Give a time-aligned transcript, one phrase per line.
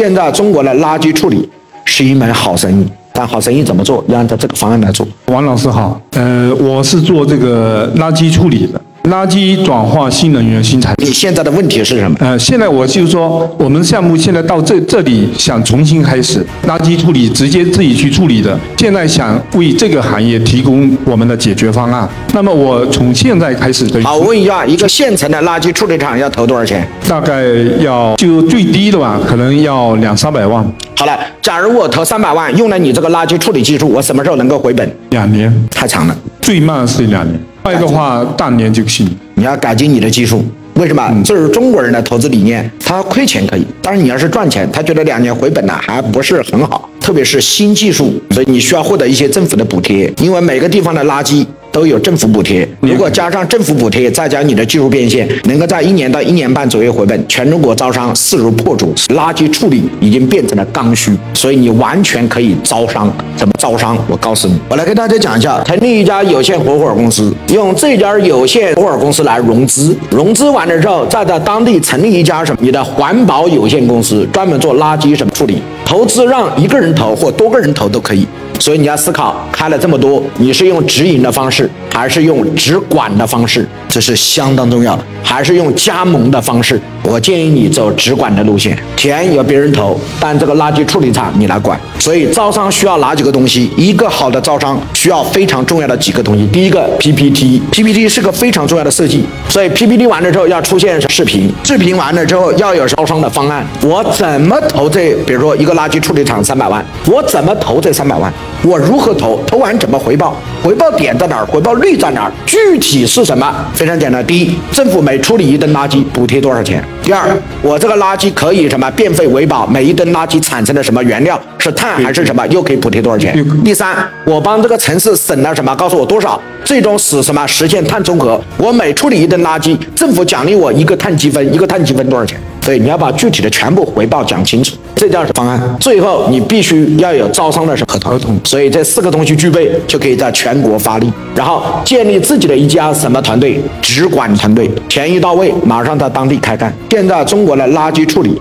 [0.00, 1.46] 现在中国的垃圾处理
[1.84, 4.02] 是一门好生意，但好生意怎么做？
[4.08, 5.06] 要按照这个方案来做。
[5.26, 8.80] 王老师好，呃，我是做这个垃圾处理的。
[9.04, 12.16] 垃圾转化新能源新产你现在的问题是什么？
[12.20, 18.58] 呃，现在我就是说，我们项目现在到这这里想重新开始垃圾处理，直接自己去处理的。
[18.76, 22.06] 现在想为这个行业提供我们的解决方案。
[22.34, 26.86] 那么我从现在开始，好，我问一下，一个现成的垃圾处理厂要投多少钱？
[27.08, 27.42] 大概
[27.80, 30.62] 要就最低的吧，可能要两三百万。
[30.94, 34.96] 好了，假如我投三百万，用了你这个垃圾处理技术，我什么时候能够回本？
[35.08, 37.40] 两年，太长了，最慢是两年。
[37.62, 39.08] 快的话，大年就行。
[39.34, 41.22] 你要改进你的技术，为什么？
[41.24, 46.88] 这是中国人的投资理念，他亏钱可以，但是你要是赚钱，他觉得两年回本呢，还不是很好。
[47.00, 51.44] 特别是新技术，所以你需要获得一些政府的补贴，因为每个地方的垃圾。
[51.72, 57.28] 都有政府补贴，如果加上政府补贴，再加你的技术变现，能够在一年到一年半左右回本。
[57.28, 63.12] 全中国招商势如破竹，垃圾处理已经变成了刚需，所以你完全可以招商。
[63.36, 63.96] 怎么招商？
[64.08, 72.58] 我告诉你，我来跟大家讲一下：成立一家有限合伙公司，用这家有限合伙公司来融资，融资完了之后，再在当地成立一家什么？
[72.62, 75.62] 你的环保有限公司，专门做垃圾什么处理。
[75.84, 78.26] 投资让一个人投或多个人投都可以。
[78.60, 81.59] 所以你要思考，开了这么多，你是用直营的方式，
[81.92, 83.66] 还是用直管的方式？
[83.88, 85.04] 这是相当重要的。
[85.22, 86.80] 还是用加盟的方式？
[87.02, 91.78] 我建议你走直管的路线，钱由别人投，但这个垃圾处理厂你来管。
[91.98, 93.70] 所以招商需要哪几个东西？
[93.76, 96.46] 一个好的招商需要非常重要的几个东西。
[96.48, 99.24] 第一个 PPT，PPT 是个非常重要的设计。
[99.48, 103.66] 所以 PPT 完了之后要出现视频，视频完了之后要有招商的方案。
[103.82, 105.14] 我怎么投这？
[105.26, 108.32] 比如说一个垃圾处理厂三百万，我怎么投这三百万？
[108.62, 109.42] 我如何投？
[109.46, 110.36] 投完怎么回报？
[110.62, 111.46] 回报点在哪儿？
[111.46, 112.32] 回报率在哪儿？
[112.46, 113.52] 具体是什么？
[113.74, 114.24] 非常简单。
[114.26, 116.82] 第一，政府每处理一吨垃圾补贴多少钱？
[117.02, 117.28] 第二，
[117.62, 119.66] 我这个垃圾可以什么变废为宝？
[119.66, 122.46] 每一吨垃圾产生的什么原料是碳还是什么？
[122.48, 123.34] 又可以补贴多少钱？
[123.64, 125.74] 第三，我帮这个城市省了什么？
[125.74, 126.40] 告诉我多少？
[126.64, 128.40] 最终使什么实现碳中和？
[128.58, 132.38] 我每处理一吨垃圾，政府奖励我一个碳积分，一个碳积分多少钱？
[132.60, 135.60] 对，你要把具体的全部回报讲清楚，这叫方案。
[135.80, 138.38] 最后，你必须要有招商的什么合同。
[138.44, 146.72] 所以这四个东西具备，就可以在全国发力，然后建立自己的一家什么团队，直管团队，钱一到位，马上到当地开干。
[146.90, 148.40] 现在中国的垃圾处理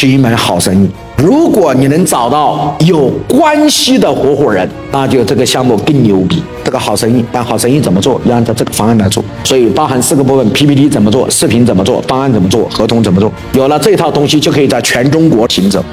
[0.00, 0.88] 是一门好生意。
[1.18, 6.42] 如果你能找到有关系的合伙人，那就这个项目更牛逼。
[6.64, 8.18] 这个好生意，但好生意怎么做？
[8.24, 9.22] 要按照这个方案来做。
[9.44, 13.30] 所以包含四个部分：PPT 怎么做，视频怎么做，方案怎么做，合同怎么做。
[13.52, 15.84] 有了这套东西，就可以在全中国行走。